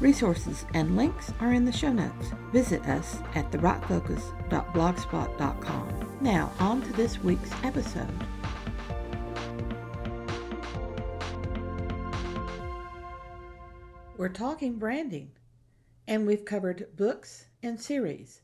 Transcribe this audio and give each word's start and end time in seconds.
Resources 0.00 0.64
and 0.72 0.96
links 0.96 1.30
are 1.40 1.52
in 1.52 1.66
the 1.66 1.72
show 1.72 1.92
notes. 1.92 2.32
Visit 2.52 2.82
us 2.86 3.18
at 3.34 3.50
thewritefocus.blogspot.com. 3.50 6.16
Now, 6.22 6.50
on 6.58 6.80
to 6.80 6.90
this 6.94 7.22
week's 7.22 7.52
episode. 7.62 8.08
We're 14.16 14.30
talking 14.30 14.78
branding, 14.78 15.32
and 16.08 16.26
we've 16.26 16.46
covered 16.46 16.96
books 16.96 17.44
and 17.62 17.78
series. 17.78 18.40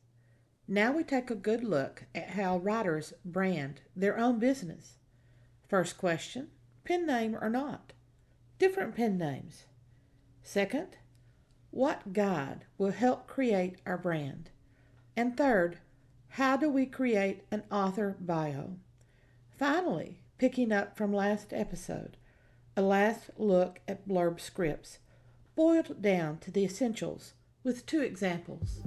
Now 0.69 0.93
we 0.93 1.05
take 1.05 1.31
a 1.31 1.35
good 1.35 1.65
look 1.65 2.05
at 2.15 2.29
how 2.31 2.59
writers 2.59 3.15
brand 3.25 3.81
their 3.95 4.19
own 4.19 4.39
business. 4.39 4.99
First 5.69 5.97
question 5.97 6.49
pen 6.85 7.07
name 7.07 7.35
or 7.41 7.49
not? 7.49 7.95
Different 8.59 8.95
pen 8.95 9.17
names. 9.17 9.65
Second, 10.43 10.99
what 11.71 12.13
guide 12.13 12.65
will 12.79 12.93
help 12.93 13.27
create 13.27 13.77
our 13.85 13.99
brand? 13.99 14.51
And 15.17 15.37
third, 15.37 15.79
how 16.31 16.57
do 16.57 16.69
we 16.69 16.87
create 16.87 17.45
an 17.51 17.63
author 17.71 18.17
bio? 18.21 18.77
Finally, 19.59 20.21
picking 20.39 20.73
up 20.73 20.97
from 20.97 21.13
last 21.13 21.53
episode, 21.53 22.17
a 22.77 22.83
last 22.83 23.31
look 23.39 23.81
at 23.89 24.07
blurb 24.07 24.41
scripts, 24.41 24.99
boiled 25.55 26.03
down 26.03 26.39
to 26.39 26.51
the 26.51 26.65
essentials 26.65 27.33
with 27.65 27.87
two 27.87 28.03
examples. 28.03 28.81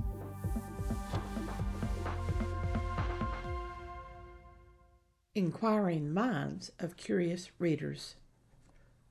Inquiring 5.34 6.14
minds 6.14 6.72
of 6.80 6.98
curious 6.98 7.50
readers. 7.60 8.16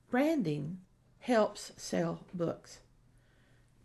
Branding 0.09 0.79
helps 1.19 1.71
sell 1.75 2.21
books. 2.33 2.79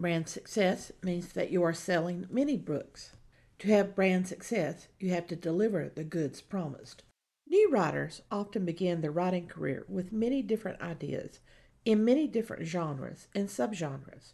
Brand 0.00 0.28
success 0.28 0.90
means 1.02 1.32
that 1.32 1.50
you 1.50 1.62
are 1.62 1.72
selling 1.72 2.26
many 2.30 2.56
books. 2.56 3.12
To 3.60 3.68
have 3.68 3.94
brand 3.94 4.26
success, 4.26 4.88
you 4.98 5.10
have 5.10 5.26
to 5.28 5.36
deliver 5.36 5.88
the 5.88 6.04
goods 6.04 6.40
promised. 6.40 7.04
New 7.46 7.70
writers 7.70 8.22
often 8.30 8.64
begin 8.64 9.00
their 9.00 9.12
writing 9.12 9.46
career 9.46 9.84
with 9.88 10.12
many 10.12 10.42
different 10.42 10.80
ideas 10.80 11.38
in 11.84 12.04
many 12.04 12.26
different 12.26 12.66
genres 12.66 13.28
and 13.34 13.48
subgenres. 13.48 14.32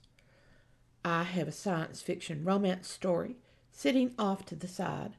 I 1.05 1.25
have 1.25 1.49
a 1.49 1.53
science 1.53 2.01
fiction 2.01 2.45
romance 2.45 2.89
story 2.89 3.37
sitting 3.71 4.15
off 4.19 4.47
to 4.47 4.57
the 4.57 4.69
side, 4.69 5.17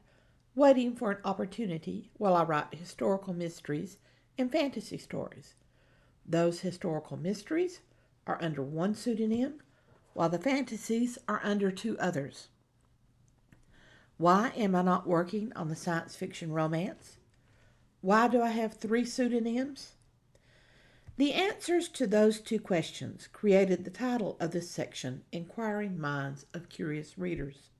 waiting 0.54 0.96
for 0.96 1.12
an 1.12 1.18
opportunity 1.24 2.10
while 2.18 2.34
I 2.34 2.42
write 2.42 2.74
historical 2.74 3.32
mysteries 3.32 3.98
and 4.36 4.50
fantasy 4.50 4.98
stories. 4.98 5.54
Those 6.26 6.60
historical 6.60 7.16
mysteries 7.16 7.80
are 8.26 8.42
under 8.42 8.62
one 8.62 8.94
pseudonym 8.94 9.60
while 10.14 10.28
the 10.28 10.38
fantasies 10.38 11.18
are 11.28 11.40
under 11.42 11.70
two 11.70 11.98
others. 11.98 12.48
Why 14.18 14.52
am 14.56 14.74
I 14.74 14.82
not 14.82 15.06
working 15.06 15.52
on 15.54 15.68
the 15.68 15.76
science 15.76 16.16
fiction 16.16 16.52
romance? 16.52 17.18
Why 18.00 18.28
do 18.28 18.42
I 18.42 18.50
have 18.50 18.74
three 18.74 19.04
pseudonyms? 19.04 19.94
The 21.16 21.34
answers 21.34 21.88
to 21.90 22.06
those 22.06 22.40
two 22.40 22.58
questions 22.58 23.28
created 23.32 23.84
the 23.84 23.90
title 23.90 24.36
of 24.40 24.50
this 24.50 24.70
section, 24.70 25.22
Inquiring 25.30 26.00
Minds 26.00 26.46
of 26.52 26.68
Curious 26.68 27.16
Readers. 27.16 27.70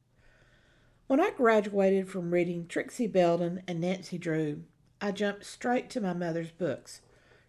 When 1.08 1.20
I 1.20 1.30
graduated 1.30 2.08
from 2.08 2.30
reading 2.30 2.66
Trixie 2.68 3.06
Belden 3.06 3.62
and 3.66 3.80
Nancy 3.80 4.16
Drew, 4.16 4.62
I 5.00 5.10
jumped 5.10 5.44
straight 5.44 5.90
to 5.90 6.00
my 6.00 6.12
mother's 6.12 6.52
books, 6.52 7.00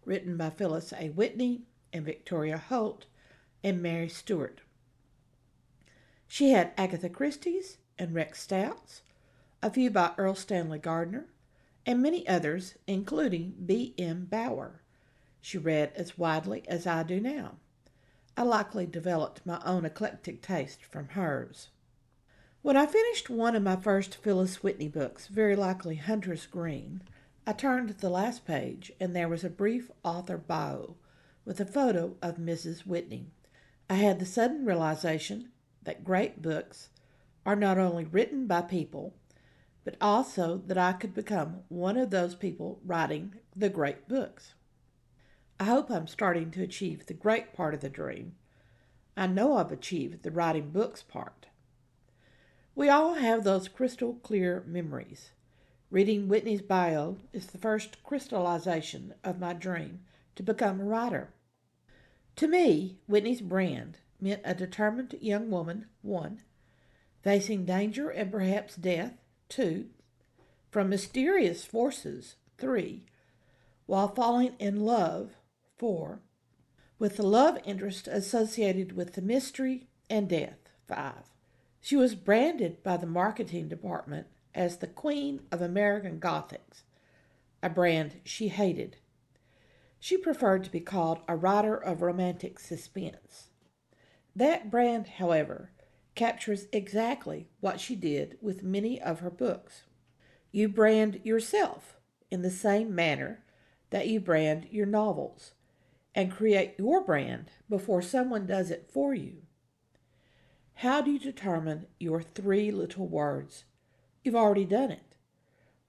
written 0.04 0.36
by 0.36 0.50
Phyllis 0.50 0.92
A. 0.94 1.10
Whitney 1.10 1.62
and 1.94 2.04
Victoria 2.04 2.58
Holt 2.58 3.06
and 3.64 3.80
Mary 3.80 4.10
Stewart. 4.10 4.63
She 6.28 6.52
had 6.52 6.74
Agatha 6.78 7.10
Christie's 7.10 7.78
and 8.00 8.14
Rex 8.14 8.42
Stout's, 8.42 9.02
a 9.62 9.70
few 9.70 9.90
by 9.90 10.14
Erle 10.18 10.36
Stanley 10.36 10.80
Gardner, 10.80 11.28
and 11.86 12.02
many 12.02 12.28
others, 12.28 12.76
including 12.88 13.56
B. 13.66 13.94
M. 13.98 14.26
Bower. 14.26 14.82
She 15.42 15.58
read 15.58 15.92
as 15.96 16.18
widely 16.18 16.68
as 16.68 16.88
I 16.88 17.04
do 17.04 17.20
now. 17.20 17.58
I 18.36 18.44
likely 18.44 18.86
developed 18.86 19.46
my 19.46 19.62
own 19.64 19.86
eclectic 19.86 20.42
taste 20.42 20.84
from 20.84 21.10
hers. 21.10 21.70
When 22.64 22.78
I 22.78 22.86
finished 22.86 23.30
one 23.30 23.56
of 23.56 23.62
my 23.62 23.76
first 23.76 24.16
Phyllis 24.16 24.64
Whitney 24.64 24.88
books, 24.88 25.28
very 25.28 25.56
likely 25.56 25.98
Hunter's 25.98 26.46
Green, 26.46 27.02
I 27.46 27.52
turned 27.52 27.90
to 27.90 27.94
the 27.94 28.10
last 28.10 28.46
page 28.46 28.92
and 29.00 29.14
there 29.14 29.28
was 29.28 29.44
a 29.44 29.50
brief 29.50 29.92
author 30.04 30.38
bio 30.38 30.96
with 31.44 31.60
a 31.60 31.66
photo 31.66 32.16
of 32.22 32.38
Mrs. 32.38 32.88
Whitney. 32.88 33.28
I 33.90 33.96
had 33.96 34.20
the 34.20 34.26
sudden 34.26 34.66
realization 34.66 35.50
that 35.84 36.04
great 36.04 36.42
books 36.42 36.90
are 37.46 37.56
not 37.56 37.78
only 37.78 38.06
written 38.06 38.48
by 38.48 38.62
people, 38.62 39.14
but 39.84 39.98
also 40.00 40.62
that 40.68 40.78
I 40.78 40.94
could 40.94 41.14
become 41.14 41.64
one 41.68 41.98
of 41.98 42.10
those 42.10 42.36
people 42.36 42.80
writing 42.86 43.36
the 43.56 43.70
great 43.70 44.08
books. 44.08 44.54
I 45.60 45.66
hope 45.66 45.90
I'm 45.90 46.08
starting 46.08 46.52
to 46.52 46.64
achieve 46.64 47.06
the 47.06 47.14
great 47.14 47.54
part 47.54 47.74
of 47.74 47.82
the 47.82 47.90
dream. 47.90 48.36
I 49.16 49.28
know 49.28 49.58
I've 49.58 49.72
achieved 49.72 50.24
the 50.24 50.32
writing 50.32 50.72
books 50.72 51.04
part. 51.04 51.48
We 52.76 52.90
all 52.90 53.16
have 53.16 53.44
those 53.44 53.68
crystal 53.68 54.16
clear 54.24 54.64
memories. 54.66 55.32
Reading 55.92 56.28
Whitney's 56.28 56.64
bio 56.64 57.18
is 57.32 57.48
the 57.48 57.60
first 57.60 58.02
crystallization 58.04 59.14
of 59.24 59.40
my 59.40 59.54
dream 59.54 60.00
to 60.36 60.42
become 60.42 60.82
a 60.82 60.86
writer. 60.86 61.30
To 62.38 62.48
me, 62.48 62.98
Whitney's 63.06 63.42
brand 63.42 64.00
meant 64.24 64.42
a 64.44 64.56
determined 64.56 65.16
young 65.20 65.52
woman, 65.52 65.86
one, 66.02 66.42
facing 67.22 67.66
danger 67.66 68.10
and 68.10 68.32
perhaps 68.32 68.76
death, 68.76 69.14
two, 69.50 69.88
from 70.72 70.90
mysterious 70.90 71.66
forces, 71.66 72.36
three, 72.58 73.06
while 73.86 74.08
falling 74.08 74.56
in 74.60 74.80
love, 74.80 75.36
four, 75.78 76.22
with 76.98 77.18
the 77.18 77.24
love 77.24 77.60
interest 77.66 78.08
associated 78.08 78.96
with 78.96 79.14
the 79.14 79.22
mystery 79.22 79.88
and 80.10 80.30
death, 80.30 80.58
five. 80.88 81.30
She 81.82 81.96
was 81.96 82.16
branded 82.16 82.82
by 82.82 82.98
the 82.98 83.06
marketing 83.06 83.68
department 83.68 84.28
as 84.56 84.78
the 84.78 84.88
Queen 84.88 85.42
of 85.52 85.62
American 85.62 86.20
Gothics, 86.20 86.84
a 87.62 87.70
brand 87.70 88.22
she 88.24 88.48
hated. 88.48 88.98
She 90.00 90.18
preferred 90.18 90.64
to 90.64 90.72
be 90.72 90.80
called 90.80 91.20
a 91.28 91.36
writer 91.36 91.76
of 91.76 92.02
romantic 92.02 92.60
suspense. 92.60 93.50
That 94.36 94.72
brand, 94.72 95.08
however, 95.20 95.72
captures 96.16 96.68
exactly 96.72 97.50
what 97.60 97.80
she 97.80 97.96
did 97.96 98.38
with 98.42 98.64
many 98.64 99.02
of 99.02 99.20
her 99.20 99.30
books. 99.30 99.84
You 100.52 100.70
brand 100.70 101.22
yourself 101.24 101.98
in 102.32 102.42
the 102.42 102.52
same 102.52 102.94
manner 102.94 103.44
that 103.90 104.08
you 104.08 104.20
brand 104.20 104.68
your 104.72 104.86
novels 104.86 105.54
and 106.16 106.32
create 106.32 106.76
your 106.78 107.04
brand 107.04 107.52
before 107.70 108.02
someone 108.02 108.46
does 108.46 108.72
it 108.72 108.90
for 108.92 109.14
you. 109.14 109.44
How 110.76 111.02
do 111.02 111.12
you 111.12 111.20
determine 111.20 111.88
your 112.00 112.22
three 112.22 112.72
little 112.72 113.08
words? 113.08 113.66
You've 114.24 114.36
already 114.36 114.66
done 114.66 114.92
it. 114.92 115.16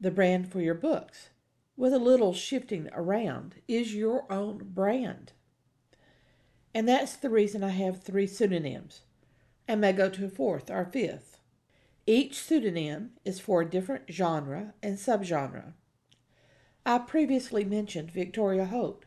The 0.00 0.10
brand 0.10 0.50
for 0.50 0.60
your 0.60 0.74
books, 0.74 1.30
with 1.76 1.92
a 1.92 1.98
little 1.98 2.34
shifting 2.34 2.88
around, 2.92 3.56
is 3.66 3.94
your 3.94 4.30
own 4.30 4.58
brand. 4.74 5.32
And 6.74 6.88
that's 6.88 7.14
the 7.14 7.30
reason 7.30 7.62
I 7.62 7.68
have 7.70 8.02
three 8.02 8.26
pseudonyms 8.26 9.02
and 9.68 9.80
may 9.80 9.92
go 9.92 10.10
to 10.10 10.26
a 10.26 10.28
fourth 10.28 10.70
or 10.70 10.84
fifth. 10.84 11.38
Each 12.06 12.38
pseudonym 12.38 13.12
is 13.24 13.40
for 13.40 13.62
a 13.62 13.70
different 13.70 14.10
genre 14.10 14.74
and 14.82 14.98
subgenre. 14.98 15.72
I 16.84 16.98
previously 16.98 17.64
mentioned 17.64 18.10
Victoria 18.10 18.66
Holt, 18.66 19.04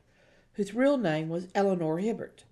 whose 0.54 0.74
real 0.74 0.98
name 0.98 1.30
was 1.30 1.50
Eleanor 1.54 2.00
Hibbert. 2.00 2.46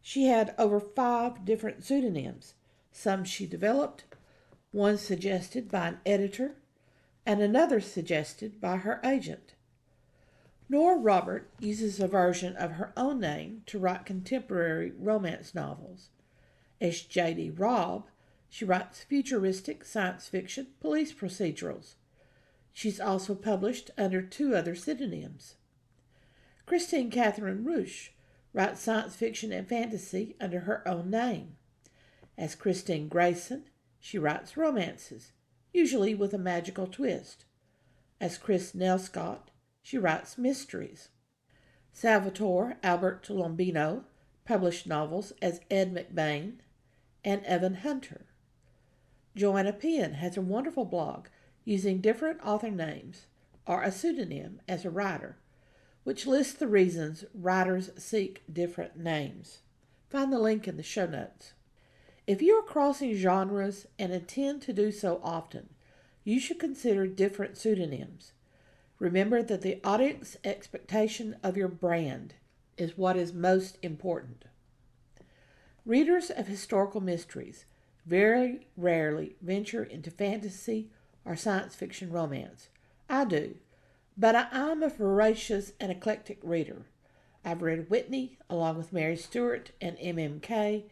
She 0.00 0.24
had 0.26 0.54
over 0.56 0.80
five 0.80 1.44
different 1.44 1.84
pseudonyms, 1.84 2.54
some 2.90 3.24
she 3.24 3.46
developed, 3.46 4.04
one 4.70 4.96
suggested 4.96 5.70
by 5.70 5.88
an 5.88 5.98
editor, 6.06 6.56
and 7.26 7.42
another 7.42 7.80
suggested 7.80 8.60
by 8.60 8.78
her 8.78 9.00
agent. 9.04 9.54
Nora 10.68 10.96
Robert 10.96 11.50
uses 11.58 12.00
a 12.00 12.08
version 12.08 12.56
of 12.56 12.72
her 12.72 12.92
own 12.96 13.20
name 13.20 13.62
to 13.66 13.78
write 13.78 14.06
contemporary 14.06 14.92
romance 14.98 15.54
novels. 15.54 16.08
As 16.80 17.02
J.D. 17.02 17.50
Robb, 17.50 18.08
she 18.48 18.64
writes 18.64 19.04
futuristic 19.04 19.84
science 19.84 20.28
fiction 20.28 20.68
police 20.80 21.12
procedurals. 21.12 21.94
She's 22.72 23.00
also 23.00 23.34
published 23.34 23.90
under 23.98 24.22
two 24.22 24.54
other 24.56 24.74
pseudonyms. 24.74 25.56
Kristine 26.66 27.10
Kathryn 27.10 27.64
Rusch 27.64 28.10
writes 28.52 28.80
science 28.80 29.14
fiction 29.16 29.52
and 29.52 29.68
fantasy 29.68 30.36
under 30.40 30.60
her 30.60 30.86
own 30.86 31.10
name. 31.10 31.56
As 32.38 32.54
Kristine 32.54 33.08
Grayson, 33.08 33.64
she 34.00 34.18
writes 34.18 34.56
romances, 34.56 35.32
usually 35.72 36.14
with 36.14 36.32
a 36.34 36.38
magical 36.38 36.86
twist. 36.86 37.44
As 38.20 38.38
Kris 38.38 38.74
Nelscott, 38.74 39.51
she 39.82 39.98
writes 39.98 40.38
mysteries. 40.38 41.08
Salvatore 41.92 42.78
Albert 42.82 43.22
Tolombino 43.22 44.04
published 44.44 44.86
novels 44.86 45.32
as 45.42 45.60
Ed 45.70 45.94
McBain 45.94 46.54
and 47.24 47.44
Evan 47.44 47.74
Hunter. 47.74 48.26
Joanna 49.36 49.72
Penn 49.72 50.14
has 50.14 50.36
a 50.36 50.42
wonderful 50.42 50.84
blog 50.84 51.26
using 51.64 52.00
different 52.00 52.40
author 52.44 52.70
names 52.70 53.26
or 53.66 53.82
a 53.82 53.92
pseudonym 53.92 54.60
as 54.68 54.84
a 54.84 54.90
writer, 54.90 55.36
which 56.04 56.26
lists 56.26 56.54
the 56.54 56.66
reasons 56.66 57.24
writers 57.34 57.90
seek 57.96 58.42
different 58.52 58.96
names. 58.96 59.60
Find 60.10 60.32
the 60.32 60.38
link 60.38 60.66
in 60.66 60.76
the 60.76 60.82
show 60.82 61.06
notes. 61.06 61.52
If 62.26 62.42
you 62.42 62.54
are 62.54 62.62
crossing 62.62 63.14
genres 63.14 63.86
and 63.98 64.12
intend 64.12 64.62
to 64.62 64.72
do 64.72 64.92
so 64.92 65.20
often, 65.22 65.70
you 66.24 66.38
should 66.38 66.58
consider 66.58 67.06
different 67.06 67.56
pseudonyms. 67.56 68.32
Remember 69.02 69.42
that 69.42 69.62
the 69.62 69.80
audience 69.82 70.36
expectation 70.44 71.34
of 71.42 71.56
your 71.56 71.66
brand 71.66 72.34
is 72.76 72.96
what 72.96 73.16
is 73.16 73.32
most 73.32 73.76
important. 73.82 74.44
Readers 75.84 76.30
of 76.30 76.46
historical 76.46 77.00
mysteries 77.00 77.64
very 78.06 78.68
rarely 78.76 79.34
venture 79.42 79.82
into 79.82 80.12
fantasy 80.12 80.88
or 81.24 81.34
science 81.34 81.74
fiction 81.74 82.12
romance. 82.12 82.68
I 83.10 83.24
do, 83.24 83.56
but 84.16 84.36
I 84.36 84.46
am 84.52 84.84
a 84.84 84.88
voracious 84.88 85.72
and 85.80 85.90
eclectic 85.90 86.38
reader. 86.40 86.86
I've 87.44 87.62
read 87.62 87.90
Whitney 87.90 88.38
along 88.48 88.76
with 88.76 88.92
Mary 88.92 89.16
Stewart 89.16 89.72
and 89.80 89.96
M.M. 89.98 90.38
Kaye, 90.38 90.84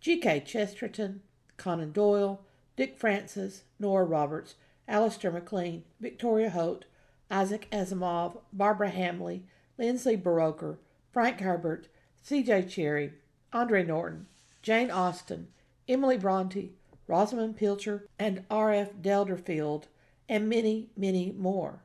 G.K. 0.00 0.40
Chesterton, 0.46 1.20
Conan 1.58 1.92
Doyle, 1.92 2.40
Dick 2.76 2.96
Francis, 2.96 3.64
Nora 3.78 4.06
Roberts, 4.06 4.54
Alistair 4.88 5.30
MacLean, 5.30 5.84
Victoria 6.00 6.48
Holt, 6.48 6.86
Isaac 7.30 7.68
Asimov, 7.70 8.38
Barbara 8.52 8.90
Hambly, 8.90 9.42
Lindsay 9.76 10.16
Buroker, 10.16 10.78
Frank 11.12 11.40
Herbert, 11.40 11.88
C.J. 12.22 12.62
Cherryh, 12.64 13.12
Andre 13.52 13.84
Norton, 13.84 14.26
Jane 14.62 14.90
Austen, 14.90 15.48
Emily 15.88 16.18
Bronte, 16.18 16.72
Rosamunde 17.08 17.56
Pilcher, 17.56 18.06
and 18.18 18.44
R.F. 18.50 18.94
Delderfield, 19.00 19.84
and 20.28 20.48
many, 20.48 20.90
many 20.96 21.32
more. 21.32 21.82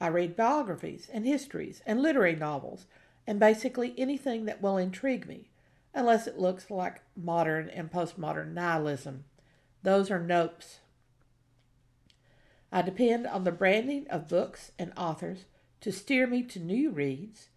I 0.00 0.08
read 0.08 0.36
biographies 0.36 1.08
and 1.12 1.26
histories 1.26 1.82
and 1.86 2.00
literary 2.00 2.34
novels 2.34 2.86
and 3.26 3.38
basically 3.38 3.94
anything 3.96 4.46
that 4.46 4.60
will 4.60 4.76
intrigue 4.76 5.28
me, 5.28 5.50
unless 5.94 6.26
it 6.26 6.38
looks 6.38 6.70
like 6.70 7.02
modern 7.16 7.68
and 7.68 7.90
postmodern 7.92 8.52
nihilism. 8.52 9.24
Those 9.82 10.10
are 10.10 10.20
nopes. 10.20 10.78
I 12.74 12.80
depend 12.80 13.26
on 13.26 13.44
the 13.44 13.52
branding 13.52 14.06
of 14.08 14.28
books 14.28 14.72
and 14.78 14.94
authors 14.96 15.44
to 15.82 15.92
steer 15.92 16.26
me 16.26 16.42
to 16.44 16.58
new 16.58 16.90
reads, 16.90 17.50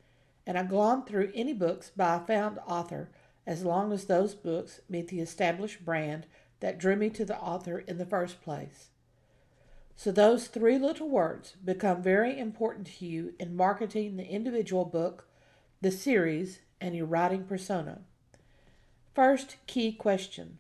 and 0.45 0.57
I 0.57 0.63
glom 0.63 1.05
through 1.05 1.31
any 1.33 1.53
books 1.53 1.89
by 1.95 2.15
a 2.15 2.19
found 2.19 2.59
author 2.67 3.09
as 3.47 3.63
long 3.63 3.93
as 3.93 4.05
those 4.05 4.35
books 4.35 4.81
meet 4.89 5.07
the 5.07 5.21
established 5.21 5.85
brand 5.85 6.25
that 6.59 6.77
drew 6.77 6.97
me 6.97 7.09
to 7.11 7.23
the 7.23 7.37
author 7.37 7.79
in 7.79 7.97
the 7.97 8.05
first 8.05 8.41
place. 8.41 8.89
So 9.95 10.11
those 10.11 10.47
three 10.47 10.77
little 10.77 11.07
words 11.07 11.55
become 11.63 12.01
very 12.01 12.37
important 12.37 12.87
to 12.87 13.05
you 13.05 13.33
in 13.39 13.55
marketing 13.55 14.17
the 14.17 14.27
individual 14.27 14.83
book, 14.83 15.29
the 15.79 15.91
series, 15.91 16.59
and 16.81 16.93
your 16.93 17.05
writing 17.05 17.45
persona. 17.45 18.01
First 19.13 19.55
key 19.65 19.93
question 19.93 20.59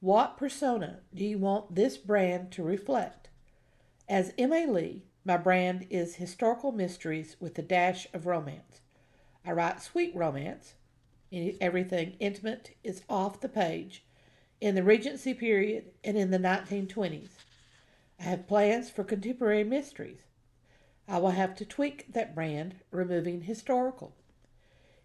What 0.00 0.36
persona 0.36 1.00
do 1.14 1.24
you 1.24 1.38
want 1.38 1.76
this 1.76 1.96
brand 1.96 2.50
to 2.52 2.64
reflect? 2.64 3.28
As 4.08 4.34
M.A. 4.36 4.66
Lee, 4.66 5.04
my 5.24 5.36
brand 5.36 5.86
is 5.88 6.16
historical 6.16 6.72
mysteries 6.72 7.36
with 7.38 7.58
a 7.58 7.62
dash 7.62 8.06
of 8.12 8.26
romance. 8.26 8.80
I 9.44 9.52
write 9.52 9.80
sweet 9.80 10.14
romance. 10.14 10.74
Everything 11.32 12.16
intimate 12.18 12.76
is 12.82 13.02
off 13.08 13.40
the 13.40 13.48
page 13.48 14.04
in 14.60 14.74
the 14.74 14.82
Regency 14.82 15.34
period 15.34 15.92
and 16.04 16.16
in 16.16 16.30
the 16.30 16.38
1920s. 16.38 17.30
I 18.18 18.24
have 18.24 18.46
plans 18.46 18.90
for 18.90 19.04
contemporary 19.04 19.64
mysteries. 19.64 20.22
I 21.08 21.18
will 21.18 21.30
have 21.30 21.54
to 21.56 21.64
tweak 21.64 22.12
that 22.12 22.34
brand, 22.34 22.76
removing 22.90 23.42
historical. 23.42 24.14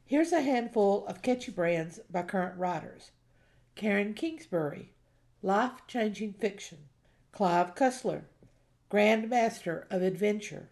Here's 0.05 0.31
a 0.31 0.41
handful 0.41 1.05
of 1.07 1.21
catchy 1.21 1.51
brands 1.51 1.99
by 2.09 2.23
current 2.23 2.57
writers 2.57 3.11
Karen 3.75 4.13
Kingsbury, 4.13 4.93
Life 5.41 5.85
Changing 5.87 6.33
Fiction, 6.33 6.89
Clive 7.31 7.75
Cussler, 7.75 8.23
Grand 8.89 9.29
Master 9.29 9.85
of 9.89 10.01
Adventure, 10.01 10.69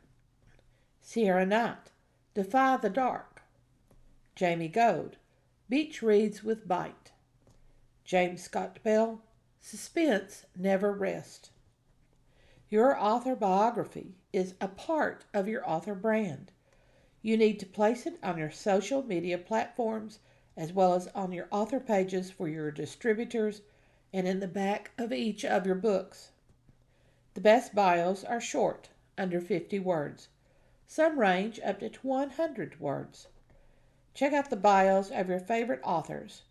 Sierra 1.02 1.46
Knight, 1.46 1.92
Defy 2.34 2.78
the 2.78 2.90
Dark, 2.90 3.42
Jamie 4.38 4.70
Goad, 4.70 5.18
Beach 5.68 6.02
Reads 6.02 6.42
with 6.42 6.66
Bite, 6.66 7.12
James 8.06 8.42
Scott 8.42 8.80
Bell, 8.84 9.22
Suspense 9.60 10.46
Never 10.56 10.94
Rest. 10.94 11.50
Your 12.70 12.98
author 12.98 13.36
biography 13.36 14.16
is 14.32 14.54
a 14.62 14.70
part 14.70 15.26
of 15.34 15.50
your 15.50 15.70
author 15.70 15.94
brand. 15.94 16.54
You 17.22 17.36
need 17.36 17.60
to 17.60 17.66
place 17.66 18.06
it 18.06 18.18
on 18.24 18.38
your 18.38 18.50
social 18.50 19.04
media 19.04 19.38
platforms 19.38 20.20
as 20.56 20.72
well 20.72 20.94
as 20.94 21.08
on 21.08 21.34
your 21.34 21.50
author 21.52 21.82
pages 21.82 22.32
for 22.32 22.48
your 22.48 22.72
distributors 22.72 23.62
and 24.14 24.26
in 24.26 24.40
the 24.40 24.48
back 24.48 24.92
of 24.98 25.12
each 25.12 25.44
of 25.44 25.66
your 25.66 25.76
books. 25.76 26.32
The 27.36 27.42
best 27.42 27.76
bios 27.76 28.24
are 28.24 28.42
short, 28.42 28.90
under 29.18 29.40
50 29.40 29.78
words. 29.80 30.30
Some 30.88 31.20
range 31.20 31.60
up 31.64 31.80
to 31.80 31.92
100 32.02 32.80
words. 32.80 33.28
Check 34.16 34.34
out 34.34 34.50
the 34.50 34.56
bios 34.56 35.12
of 35.12 35.30
your 35.30 35.40
favorite 35.40 35.82
authors 35.84 36.42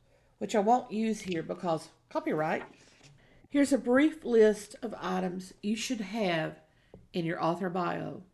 which 0.45 0.55
I 0.55 0.61
won't 0.61 0.93
use 0.93 1.23
here 1.23 1.43
because 1.43 1.89
copyright. 2.11 2.65
Here's 3.49 3.73
a 3.73 3.79
brief 3.79 4.25
list 4.25 4.77
of 4.83 4.95
items 5.01 5.55
you 5.63 5.75
should 5.75 6.01
have 6.03 6.61
in 7.15 7.25
your 7.25 7.43
author 7.43 7.71
bio. 7.71 8.25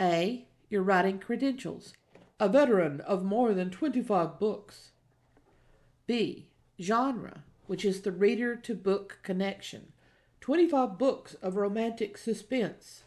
A. 0.00 0.48
Your 0.70 0.82
writing 0.82 1.18
credentials. 1.18 1.92
A 2.40 2.48
veteran 2.48 3.00
of 3.02 3.24
more 3.24 3.52
than 3.52 3.70
25 3.70 4.38
books. 4.38 4.92
B. 6.06 6.48
Genre, 6.80 7.44
which 7.66 7.84
is 7.84 8.00
the 8.00 8.12
reader 8.12 8.54
to 8.56 8.74
book 8.74 9.18
connection. 9.22 9.92
25 10.40 10.98
books 10.98 11.34
of 11.34 11.56
romantic 11.56 12.16
suspense. 12.16 13.02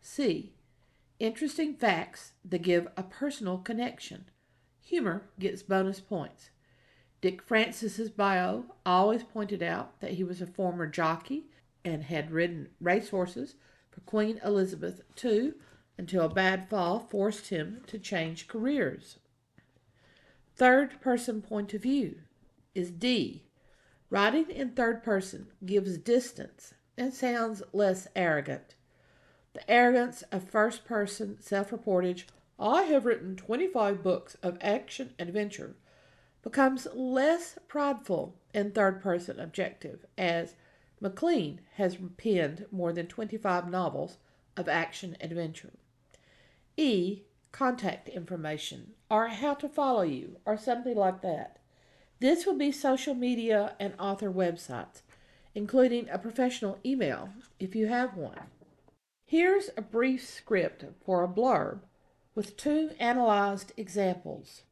C. 0.00 0.52
Interesting 1.18 1.74
facts 1.74 2.32
that 2.44 2.62
give 2.62 2.88
a 2.96 3.02
personal 3.02 3.58
connection. 3.58 4.26
Humor 4.80 5.22
gets 5.38 5.62
bonus 5.62 6.00
points. 6.00 6.50
Dick 7.20 7.40
Francis's 7.40 8.10
bio 8.10 8.64
always 8.84 9.22
pointed 9.22 9.62
out 9.62 10.00
that 10.00 10.12
he 10.12 10.24
was 10.24 10.42
a 10.42 10.46
former 10.46 10.88
jockey 10.88 11.44
and 11.84 12.02
had 12.04 12.32
ridden 12.32 12.68
racehorses 12.80 13.54
for 13.90 14.00
Queen 14.00 14.40
Elizabeth 14.44 15.02
II 15.24 15.52
until 15.96 16.24
a 16.24 16.28
bad 16.28 16.68
fall 16.68 16.98
forced 16.98 17.48
him 17.48 17.82
to 17.86 17.98
change 17.98 18.48
careers. 18.48 19.18
Third 20.56 21.00
person 21.00 21.42
point 21.42 21.72
of 21.74 21.82
view 21.82 22.16
is 22.74 22.90
D. 22.90 23.44
Writing 24.12 24.50
in 24.50 24.72
third 24.72 25.02
person 25.02 25.46
gives 25.64 25.96
distance 25.96 26.74
and 26.98 27.14
sounds 27.14 27.62
less 27.72 28.06
arrogant. 28.14 28.74
The 29.54 29.70
arrogance 29.70 30.20
of 30.30 30.44
first 30.44 30.84
person 30.84 31.38
self 31.40 31.70
reportage, 31.70 32.24
I 32.58 32.82
have 32.82 33.06
written 33.06 33.36
25 33.36 34.02
books 34.02 34.36
of 34.42 34.58
action 34.60 35.14
adventure, 35.18 35.76
becomes 36.42 36.86
less 36.92 37.58
prideful 37.68 38.34
in 38.52 38.72
third 38.72 39.00
person 39.00 39.40
objective, 39.40 40.04
as 40.18 40.56
McLean 41.00 41.62
has 41.76 41.96
penned 42.18 42.66
more 42.70 42.92
than 42.92 43.06
25 43.06 43.70
novels 43.70 44.18
of 44.58 44.68
action 44.68 45.16
adventure. 45.22 45.72
E. 46.76 47.22
Contact 47.50 48.10
information, 48.10 48.92
or 49.10 49.28
how 49.28 49.54
to 49.54 49.70
follow 49.70 50.02
you, 50.02 50.36
or 50.44 50.58
something 50.58 50.96
like 50.96 51.22
that. 51.22 51.61
This 52.22 52.46
will 52.46 52.56
be 52.56 52.70
social 52.70 53.14
media 53.16 53.74
and 53.80 53.94
author 53.98 54.30
websites, 54.30 55.02
including 55.56 56.08
a 56.08 56.18
professional 56.18 56.78
email 56.86 57.30
if 57.58 57.74
you 57.74 57.88
have 57.88 58.16
one. 58.16 58.46
Here's 59.26 59.70
a 59.76 59.82
brief 59.82 60.24
script 60.24 60.84
for 61.04 61.24
a 61.24 61.28
blurb 61.28 61.80
with 62.36 62.56
two 62.56 62.90
analyzed 63.00 63.72
examples. 63.76 64.62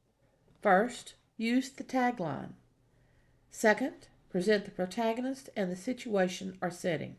First, 0.62 1.14
Use 1.36 1.70
the 1.70 1.82
tagline. 1.82 2.52
Second, 3.50 4.06
present 4.30 4.64
the 4.66 4.70
protagonist 4.70 5.50
and 5.56 5.72
the 5.72 5.76
situation 5.76 6.56
or 6.60 6.70
setting. 6.70 7.16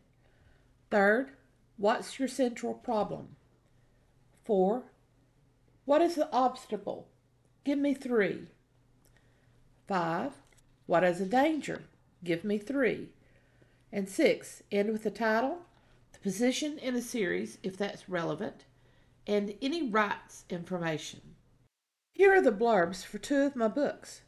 Third, 0.90 1.32
What's 1.76 2.18
your 2.18 2.28
central 2.28 2.72
problem? 2.72 3.36
4. 4.46 4.84
What 5.84 6.00
is 6.00 6.14
the 6.14 6.32
obstacle? 6.32 7.08
Give 7.64 7.78
me 7.78 7.92
three. 7.92 8.46
5. 9.92 10.32
What 10.86 11.04
is 11.04 11.20
a 11.20 11.26
danger? 11.26 11.82
Give 12.24 12.44
me 12.44 12.56
three. 12.56 13.10
And 13.92 14.08
6. 14.08 14.62
End 14.72 14.90
with 14.90 15.02
the 15.02 15.10
title, 15.10 15.58
the 16.14 16.18
position 16.20 16.78
in 16.78 16.96
a 16.96 17.02
series, 17.02 17.58
if 17.62 17.76
that's 17.76 18.08
relevant, 18.08 18.64
and 19.26 19.52
any 19.60 19.90
rights 19.90 20.46
information. 20.48 21.20
Here 22.14 22.34
are 22.34 22.40
the 22.40 22.50
blurbs 22.50 23.04
for 23.04 23.18
two 23.18 23.42
of 23.42 23.54
my 23.54 23.68
books. 23.68 24.22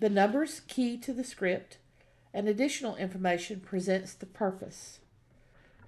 The 0.00 0.10
numbers 0.10 0.60
key 0.68 0.98
to 0.98 1.14
the 1.14 1.24
script, 1.24 1.78
and 2.34 2.46
additional 2.46 2.96
information 2.96 3.60
presents 3.60 4.12
the 4.12 4.26
purpose. 4.26 4.98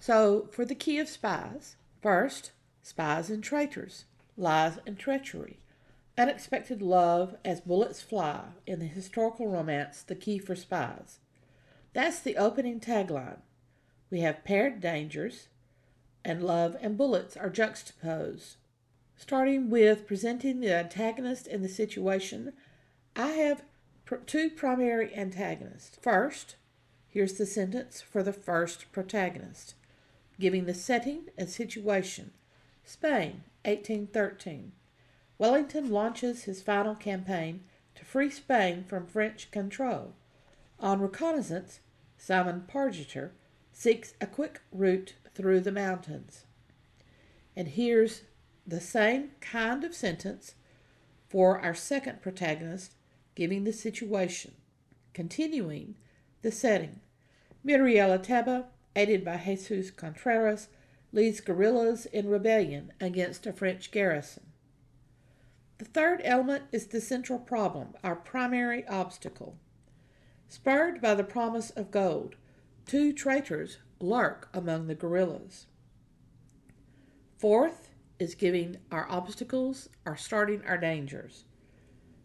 So, 0.01 0.49
for 0.53 0.65
the 0.65 0.75
key 0.75 0.99
of 0.99 1.07
spies, 1.07 1.77
first, 2.01 2.53
spies 2.81 3.29
and 3.29 3.45
traitors, 3.45 4.07
lies 4.39 4.79
and 4.87 4.99
treachery, 4.99 5.59
unexpected 6.19 6.83
love 6.83 7.37
as 7.45 7.61
bullets 7.61 8.03
fly 8.03 8.41
in 8.67 8.81
the 8.81 8.87
historical 8.87 9.47
romance 9.47 10.03
The 10.03 10.17
Key 10.17 10.39
for 10.39 10.57
Spies. 10.57 11.21
That's 11.93 12.19
the 12.19 12.37
opening 12.37 12.81
tagline. 12.81 13.39
We 14.11 14.21
have 14.21 14.45
paired 14.45 14.81
dangers, 14.81 15.49
and 16.25 16.43
love 16.43 16.77
and 16.81 16.99
bullets 16.99 17.37
are 17.37 17.49
juxtaposed. 17.49 18.57
Starting 19.17 19.71
with 19.71 20.07
presenting 20.07 20.61
the 20.61 20.75
antagonist 20.75 21.47
and 21.47 21.65
the 21.65 21.69
situation, 21.69 22.53
I 23.15 23.29
have 23.29 23.63
pr- 24.05 24.17
two 24.17 24.51
primary 24.51 25.15
antagonists. 25.15 25.99
First, 26.01 26.57
here's 27.09 27.35
the 27.35 27.47
sentence 27.47 28.01
for 28.01 28.23
the 28.23 28.33
first 28.33 28.91
protagonist, 28.93 29.75
giving 30.39 30.67
the 30.67 30.75
setting 30.75 31.27
and 31.37 31.49
situation. 31.49 32.33
Spain, 32.85 33.43
1813. 33.65 34.73
Wellington 35.39 35.91
launches 35.91 36.45
his 36.45 36.63
final 36.63 36.97
campaign 36.97 37.63
to 37.95 38.05
free 38.05 38.31
Spain 38.31 38.85
from 38.85 39.07
French 39.07 39.51
control. 39.51 40.15
On 40.81 41.01
reconnaissance, 41.01 41.81
Simon 42.17 42.65
Pargeter 42.69 43.31
seeks 43.73 44.15
a 44.21 44.27
quick 44.27 44.61
route 44.73 45.15
through 45.35 45.61
the 45.61 45.73
mountains. 45.73 46.45
And 47.55 47.69
here's 47.69 48.23
the 48.67 48.81
same 48.81 49.31
kind 49.41 49.85
of 49.85 49.95
sentence 49.95 50.55
for 51.29 51.61
our 51.61 51.75
second 51.75 52.21
protagonist, 52.21 52.95
giving 53.35 53.65
the 53.65 53.73
situation, 53.73 54.53
continuing 55.15 55.95
the 56.43 56.51
setting. 56.51 57.01
Muriela 57.65 58.19
Teba, 58.19 58.67
aided 58.97 59.25
by 59.25 59.37
Jesus 59.37 59.91
Contreras, 59.91 60.69
leads 61.13 61.41
guerrillas 61.41 62.07
in 62.07 62.29
rebellion 62.29 62.93
against 63.01 63.47
a 63.47 63.53
French 63.53 63.91
garrison. 63.91 64.48
The 65.79 65.85
third 65.85 66.21
element 66.25 66.65
is 66.73 66.89
the 66.89 67.01
central 67.01 67.39
problem, 67.39 67.95
our 68.03 68.17
primary 68.17 68.87
obstacle. 68.89 69.57
Spurred 70.49 71.01
by 71.01 71.15
the 71.15 71.23
promise 71.23 71.71
of 71.71 71.93
gold, 71.93 72.35
two 72.85 73.13
traitors 73.13 73.79
lurk 74.01 74.49
among 74.53 74.89
the 74.89 74.97
guerrillas. 74.97 75.67
Fourth 77.39 77.91
is 78.19 78.35
giving 78.35 78.79
our 78.91 79.09
obstacles, 79.09 79.89
our 80.05 80.17
starting 80.17 80.65
our 80.65 80.79
dangers. 80.79 81.45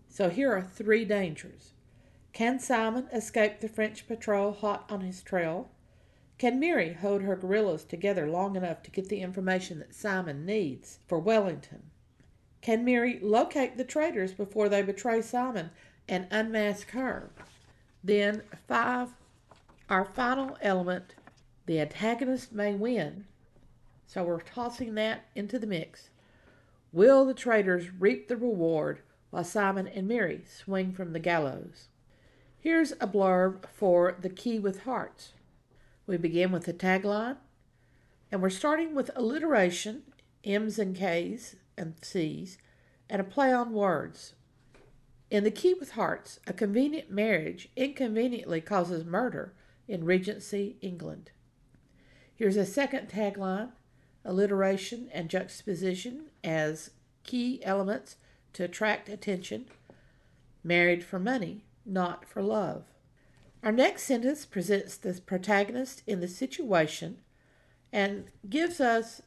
So 0.10 0.30
here 0.30 0.52
are 0.52 0.64
three 0.64 1.06
dangers. 1.06 1.74
Can 2.32 2.60
Simon 2.60 3.08
escape 3.14 3.60
the 3.60 3.70
French 3.70 4.08
patrol 4.08 4.54
hot 4.54 4.86
on 4.90 5.02
his 5.02 5.22
trail? 5.22 5.70
Can 6.40 6.60
Mary 6.60 6.94
hold 6.94 7.22
her 7.22 7.36
guerrillas 7.36 7.84
together 7.84 8.28
long 8.28 8.56
enough 8.56 8.82
to 8.84 8.92
get 8.92 9.10
the 9.10 9.22
information 9.22 9.78
that 9.78 9.94
Simon 9.94 10.44
needs 10.44 10.98
for 11.08 11.20
Wellington? 11.20 11.92
Can 12.64 12.86
Mary 12.86 13.20
locate 13.22 13.76
the 13.76 13.84
traitors 13.84 14.32
before 14.32 14.70
they 14.70 14.82
betray 14.82 15.22
Simon 15.22 15.70
and 16.08 16.28
unmask 16.32 16.92
her? 16.92 17.30
Then, 18.02 18.42
five, 18.70 19.10
our 19.90 20.06
final 20.06 20.58
element, 20.62 21.16
the 21.66 21.82
antagonist 21.82 22.54
may 22.54 22.74
win. 22.74 23.26
So 24.08 24.24
we're 24.24 24.40
tossing 24.40 24.96
that 24.96 25.26
into 25.36 25.60
the 25.60 25.68
mix. 25.68 26.10
Will 26.94 27.26
the 27.26 27.34
traitors 27.34 27.92
reap 28.00 28.30
the 28.30 28.38
reward 28.38 29.02
while 29.30 29.44
Simon 29.44 29.86
and 29.88 30.08
Mary 30.08 30.46
swing 30.48 30.94
from 30.94 31.12
the 31.12 31.20
gallows? 31.20 31.90
Here's 32.62 32.94
a 32.94 33.08
blurb 33.08 33.66
for 33.74 34.16
The 34.22 34.30
Key 34.30 34.58
with 34.58 34.84
Hearts. 34.84 35.34
We 36.08 36.16
begin 36.16 36.54
with 36.54 36.64
the 36.64 36.74
tagline, 36.74 37.38
and 38.32 38.42
we're 38.42 38.50
starting 38.50 38.96
with 38.96 39.12
alliteration, 39.18 40.04
M's 40.46 40.80
and 40.80 40.96
K's 40.96 41.58
and 41.78 41.96
C's, 42.02 42.58
and 43.10 43.22
a 43.22 43.24
play 43.24 43.52
on 43.52 43.74
words. 43.74 44.34
In 45.30 45.44
The 45.44 45.52
Key 45.52 45.74
with 45.74 45.92
Hearts, 45.92 46.40
a 46.46 46.54
convenient 46.54 47.10
marriage 47.10 47.70
inconveniently 47.76 48.62
causes 48.62 49.04
murder 49.04 49.54
in 49.88 50.06
Regency, 50.06 50.78
England. 50.82 51.32
Here's 52.36 52.58
a 52.58 52.66
second 52.66 53.10
tagline 53.10 53.72
alliteration 54.26 55.10
and 55.14 55.30
juxtaposition 55.30 56.30
as 56.44 56.92
key 57.24 57.64
elements 57.64 58.16
to 58.54 58.64
attract 58.64 59.10
attention. 59.10 59.66
Married 60.64 61.04
for 61.04 61.20
money, 61.20 61.66
not 61.86 62.26
for 62.26 62.42
love. 62.42 62.86
Our 63.62 63.72
next 63.72 64.04
sentence 64.04 64.46
presents 64.46 64.98
the 64.98 65.20
protagonist 65.26 66.04
in 66.08 66.20
the 66.20 66.28
situation 66.28 67.20
and 67.92 68.26
gives 68.50 68.80
us 68.80 69.22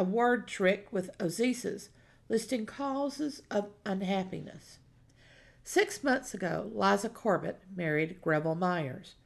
a 0.00 0.02
word 0.02 0.48
trick 0.48 0.86
with 0.90 1.10
Ozises 1.18 1.90
listing 2.30 2.64
causes 2.64 3.42
of 3.50 3.68
unhappiness. 3.84 4.78
Six 5.62 6.02
months 6.02 6.32
ago, 6.32 6.70
Liza 6.74 7.10
Corbett 7.10 7.60
married 7.76 8.16
Greville 8.22 8.54
Myers. 8.54 9.16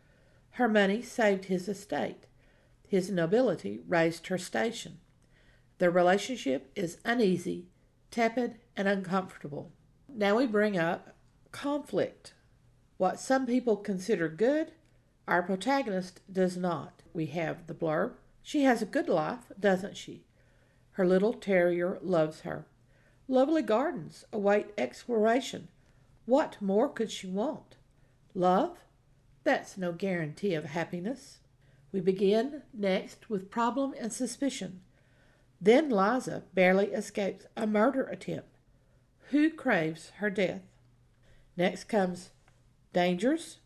Her 0.53 0.67
money 0.67 1.01
saved 1.01 1.45
his 1.45 1.69
estate. 1.69 2.27
His 2.89 3.09
nobility 3.09 3.83
raised 3.87 4.27
her 4.27 4.37
station. 4.37 4.99
Their 5.79 5.93
relationship 5.93 6.73
is 6.75 6.99
uneasy, 7.05 7.69
tepid, 8.11 8.59
and 8.77 8.89
uncomfortable. 8.89 9.71
Now 10.09 10.39
we 10.39 10.47
bring 10.47 10.77
up 10.77 11.15
conflict. 11.53 12.35
What 12.97 13.21
some 13.21 13.47
people 13.47 13.77
consider 13.77 14.29
good, 14.29 14.73
our 15.29 15.45
protagonist 15.45 16.21
does 16.33 16.57
not. 16.57 17.03
We 17.13 17.27
have 17.27 17.69
the 17.69 17.75
blurb. 17.75 18.15
She 18.43 18.65
has 18.65 18.83
a 18.83 18.87
good 18.87 19.09
life, 19.09 19.53
doesn't 19.61 19.97
she? 19.97 20.25
Her 20.95 21.07
little 21.07 21.33
terrier 21.33 21.99
loves 22.03 22.41
her. 22.41 22.67
Lovely 23.29 23.63
gardens 23.63 24.25
await 24.33 24.73
exploration. 24.77 25.69
What 26.27 26.57
more 26.61 26.89
could 26.89 27.11
she 27.11 27.27
want? 27.27 27.77
Love? 28.35 28.79
That's 29.45 29.77
no 29.77 29.93
guarantee 29.93 30.55
of 30.55 30.65
happiness. 30.67 31.39
We 31.93 32.01
begin 32.01 32.63
next 32.73 33.29
with 33.29 33.51
problem 33.51 33.95
and 33.99 34.13
suspicion. 34.13 34.81
Then 35.61 35.91
Liza 35.91 36.45
barely 36.55 36.87
escapes 36.87 37.47
a 37.57 37.67
murder 37.67 38.05
attempt. 38.05 38.59
Who 39.31 39.51
craves 39.51 40.11
her 40.17 40.31
death? 40.31 40.63
Next 41.57 41.85
comes 41.85 42.31
Dangers, 42.93 43.59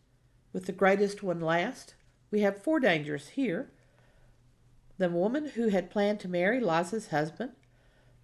with 0.52 0.66
the 0.66 0.72
greatest 0.72 1.22
one 1.22 1.40
last. 1.40 1.94
We 2.30 2.40
have 2.40 2.62
four 2.62 2.80
dangers 2.80 3.28
here. 3.28 3.70
The 4.98 5.08
woman 5.08 5.50
who 5.50 5.68
had 5.68 5.90
planned 5.90 6.18
to 6.20 6.28
marry 6.28 6.58
Liza's 6.58 7.08
husband, 7.08 7.52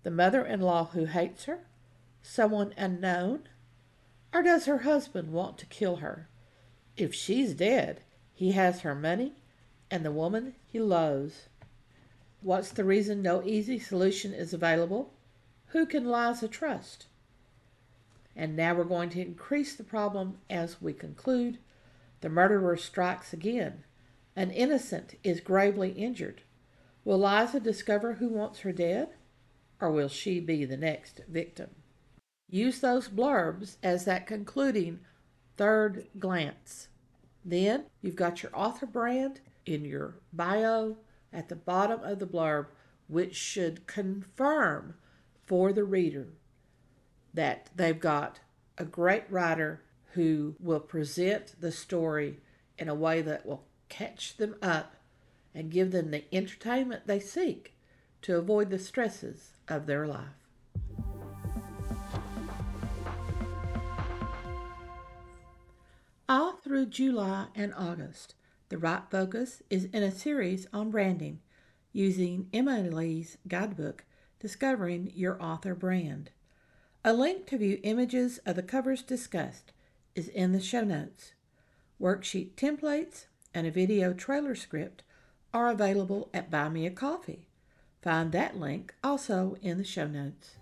the 0.02 0.10
mother 0.10 0.44
in 0.44 0.60
law 0.60 0.86
who 0.86 1.04
hates 1.04 1.44
her, 1.44 1.60
someone 2.20 2.74
unknown, 2.76 3.48
or 4.32 4.42
does 4.42 4.66
her 4.66 4.78
husband 4.78 5.32
want 5.32 5.56
to 5.58 5.66
kill 5.66 5.96
her? 5.96 6.28
If 6.96 7.14
she's 7.14 7.54
dead, 7.54 8.02
he 8.32 8.52
has 8.52 8.80
her 8.80 8.94
money 8.94 9.34
and 9.88 10.04
the 10.04 10.10
woman 10.10 10.56
he 10.66 10.80
loves. 10.80 11.48
What's 12.40 12.72
the 12.72 12.84
reason 12.84 13.22
no 13.22 13.44
easy 13.44 13.78
solution 13.78 14.34
is 14.34 14.52
available? 14.52 15.14
Who 15.66 15.86
can 15.86 16.10
Liza 16.10 16.48
trust? 16.48 17.06
And 18.34 18.56
now 18.56 18.74
we're 18.74 18.82
going 18.82 19.10
to 19.10 19.22
increase 19.22 19.76
the 19.76 19.84
problem 19.84 20.38
as 20.50 20.82
we 20.82 20.92
conclude. 20.92 21.58
The 22.20 22.28
murderer 22.28 22.76
strikes 22.76 23.32
again. 23.32 23.84
An 24.34 24.50
innocent 24.50 25.14
is 25.22 25.38
gravely 25.40 25.90
injured. 25.90 26.42
Will 27.04 27.18
Liza 27.18 27.60
discover 27.60 28.14
who 28.14 28.28
wants 28.28 28.60
her 28.60 28.72
dead? 28.72 29.10
Or 29.80 29.90
will 29.90 30.08
she 30.08 30.40
be 30.40 30.64
the 30.64 30.76
next 30.76 31.20
victim? 31.28 31.70
Use 32.48 32.80
those 32.80 33.08
blurbs 33.08 33.76
as 33.82 34.04
that 34.04 34.26
concluding 34.26 35.00
third 35.56 36.06
glance. 36.18 36.88
Then 37.44 37.84
you've 38.00 38.16
got 38.16 38.42
your 38.42 38.56
author 38.56 38.86
brand 38.86 39.40
in 39.66 39.84
your 39.84 40.16
bio 40.32 40.96
at 41.32 41.48
the 41.48 41.56
bottom 41.56 42.00
of 42.02 42.18
the 42.18 42.26
blurb, 42.26 42.66
which 43.08 43.34
should 43.34 43.86
confirm 43.86 44.94
for 45.44 45.72
the 45.72 45.84
reader 45.84 46.28
that 47.34 47.68
they've 47.74 48.00
got 48.00 48.40
a 48.78 48.84
great 48.84 49.24
writer 49.28 49.82
who 50.12 50.54
will 50.60 50.80
present 50.80 51.60
the 51.60 51.72
story 51.72 52.38
in 52.78 52.88
a 52.88 52.94
way 52.94 53.20
that 53.20 53.44
will 53.44 53.64
catch 53.88 54.36
them 54.36 54.54
up 54.62 54.93
and 55.54 55.70
give 55.70 55.92
them 55.92 56.10
the 56.10 56.24
entertainment 56.34 57.06
they 57.06 57.20
seek. 57.20 57.74
to 58.22 58.38
avoid 58.38 58.70
the 58.70 58.78
stresses 58.78 59.50
of 59.68 59.84
their 59.84 60.06
life. 60.06 60.48
All 66.26 66.52
through 66.52 66.86
July 66.86 67.48
and 67.54 67.74
August, 67.74 68.34
the 68.70 68.78
Write 68.78 69.10
Focus 69.10 69.62
is 69.68 69.84
in 69.92 70.02
a 70.02 70.10
series 70.10 70.66
on 70.72 70.90
branding 70.90 71.40
using 71.92 72.48
M.A. 72.54 72.88
Lee's 72.90 73.36
guidebook, 73.46 74.04
Discovering 74.40 75.12
Your 75.14 75.40
Author 75.40 75.74
Brand. 75.74 76.30
A 77.04 77.12
link 77.12 77.46
to 77.48 77.58
view 77.58 77.78
images 77.82 78.38
of 78.46 78.56
the 78.56 78.62
covers 78.62 79.02
discussed 79.02 79.72
is 80.14 80.28
in 80.28 80.52
the 80.52 80.60
show 80.60 80.82
notes. 80.82 81.34
Worksheet 82.00 82.54
templates 82.54 83.26
and 83.52 83.66
a 83.66 83.70
video 83.70 84.14
trailer 84.14 84.54
script 84.54 85.02
are 85.54 85.68
available 85.68 86.28
at 86.34 86.50
Buy 86.50 86.68
Me 86.68 86.84
a 86.84 86.90
Coffee. 86.90 87.46
Find 88.02 88.32
that 88.32 88.58
link 88.58 88.92
also 89.02 89.56
in 89.62 89.78
the 89.78 89.84
show 89.84 90.08
notes. 90.08 90.56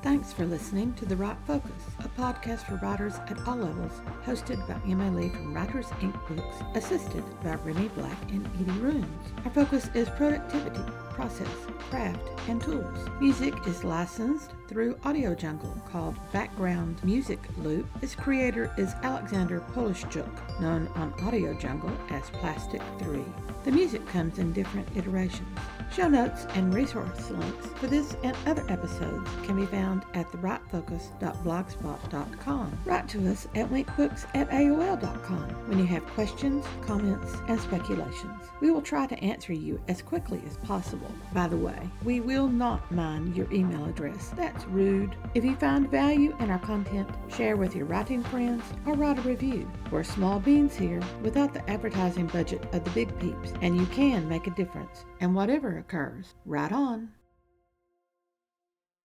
Thanks 0.00 0.32
for 0.32 0.46
listening 0.46 0.94
to 0.94 1.04
The 1.04 1.16
Write 1.16 1.36
Focus, 1.44 1.82
a 1.98 2.08
podcast 2.08 2.66
for 2.66 2.76
writers 2.76 3.14
at 3.26 3.48
all 3.48 3.56
levels, 3.56 4.00
hosted 4.24 4.64
by 4.68 4.74
M.A. 4.88 5.10
Lee 5.10 5.28
from 5.28 5.52
Writers 5.52 5.86
Inc. 6.00 6.14
Books, 6.28 6.56
assisted 6.76 7.24
by 7.42 7.54
Renee 7.64 7.90
Black 7.96 8.16
and 8.30 8.46
Edie 8.60 8.78
Runes. 8.78 9.32
Our 9.44 9.50
focus 9.50 9.90
is 9.94 10.08
productivity, 10.10 10.84
process, 11.10 11.48
craft, 11.90 12.20
and 12.48 12.62
tools. 12.62 12.96
Music 13.20 13.54
is 13.66 13.82
licensed 13.82 14.52
through 14.68 14.96
Audio 15.02 15.34
Jungle 15.34 15.76
called 15.90 16.16
Background 16.32 17.02
Music 17.02 17.40
Loop. 17.58 17.88
Its 18.00 18.14
creator 18.14 18.72
is 18.78 18.94
Alexander 19.02 19.60
Polishchuk, 19.74 20.60
known 20.60 20.86
on 20.94 21.12
Audio 21.24 21.54
Jungle 21.54 21.92
as 22.10 22.30
Plastic 22.30 22.82
3. 23.00 23.24
The 23.64 23.72
music 23.72 24.06
comes 24.06 24.38
in 24.38 24.52
different 24.52 24.88
iterations. 24.96 25.58
Show 25.94 26.08
notes 26.08 26.46
and 26.54 26.74
resource 26.74 27.30
links 27.30 27.66
for 27.76 27.86
this 27.86 28.16
and 28.22 28.36
other 28.46 28.64
episodes 28.68 29.28
can 29.42 29.56
be 29.56 29.64
found 29.66 30.04
at 30.14 30.30
thewritefocus.blogspot.com. 30.30 32.78
Write 32.84 33.08
to 33.08 33.30
us 33.30 33.48
at 33.54 33.70
winkbooks 33.70 34.26
at 34.34 34.50
AOL.com 34.50 35.48
when 35.68 35.78
you 35.78 35.86
have 35.86 36.04
questions, 36.08 36.66
comments, 36.82 37.36
and 37.48 37.58
speculations. 37.60 38.48
We 38.60 38.70
will 38.70 38.82
try 38.82 39.06
to 39.06 39.24
answer 39.24 39.52
you 39.52 39.80
as 39.88 40.02
quickly 40.02 40.42
as 40.46 40.56
possible. 40.58 41.10
By 41.32 41.48
the 41.48 41.56
way, 41.56 41.88
we 42.04 42.20
will 42.20 42.48
not 42.48 42.92
mind 42.92 43.34
your 43.36 43.50
email 43.52 43.84
address. 43.86 44.32
That's 44.36 44.64
rude. 44.66 45.16
If 45.34 45.44
you 45.44 45.56
find 45.56 45.90
value 45.90 46.36
in 46.40 46.50
our 46.50 46.58
content, 46.58 47.08
share 47.34 47.56
with 47.56 47.74
your 47.74 47.86
writing 47.86 48.22
friends 48.24 48.62
or 48.86 48.92
write 48.94 49.18
a 49.18 49.22
review. 49.22 49.70
We're 49.90 50.04
small 50.04 50.38
beans 50.38 50.76
here 50.76 51.00
without 51.22 51.54
the 51.54 51.68
advertising 51.70 52.26
budget 52.26 52.62
of 52.74 52.84
the 52.84 52.90
big 52.90 53.18
peeps, 53.18 53.54
and 53.62 53.74
you 53.76 53.86
can 53.86 54.28
make 54.28 54.46
a 54.46 54.50
difference. 54.50 55.06
And 55.20 55.34
whatever 55.34 55.77
occurs, 55.78 56.34
right 56.44 56.72
on. 56.72 57.10